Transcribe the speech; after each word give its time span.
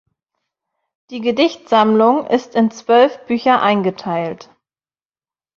Die 1.11 1.21
Gedichtsammlung 1.21 2.25
ist 2.25 2.55
in 2.55 2.71
zwölf 2.71 3.19
Bücher 3.27 3.61
eingeteilt. 3.61 4.49